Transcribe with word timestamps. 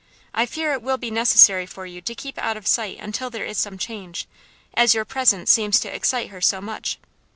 I 0.33 0.47
fear 0.47 0.73
it 0.73 0.81
will 0.81 0.97
be 0.97 1.11
necessary 1.11 1.67
for 1.67 1.85
you 1.85 2.01
to 2.01 2.15
keep 2.15 2.39
out 2.39 2.57
of 2.57 2.65
sight 2.65 2.97
until 2.99 3.29
there 3.29 3.45
is 3.45 3.59
some 3.59 3.77
change, 3.77 4.27
as 4.73 4.95
your 4.95 5.05
presence 5.05 5.53
seems 5.53 5.79
to 5.81 5.93
excite 5.93 6.29
her 6.31 6.41
so 6.41 6.59
much. 6.59 6.97